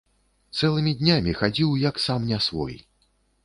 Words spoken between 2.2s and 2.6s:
не